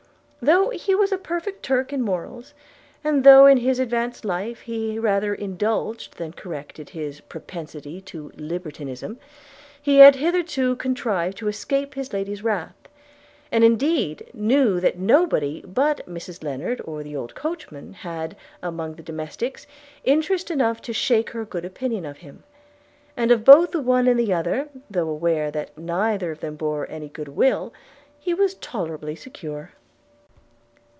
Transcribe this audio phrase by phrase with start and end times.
[0.43, 2.55] Though he was a perfect Turk in morals,
[3.03, 9.19] and though in his advanced life he rather indulged than corrected this propensity to libertinism,
[9.79, 12.73] he had hitherto contrived to escape his lady's wrath;
[13.51, 19.03] and indeed knew that nobody but Mrs Lennard or the old coachman had, among the
[19.03, 19.67] domestics,
[20.05, 22.41] interest enough to shake her good opinion of him;
[23.15, 26.85] and of both the one and the other, though aware that neither of them bore
[26.87, 27.71] him any good will,
[28.17, 29.73] he was tolerably secure.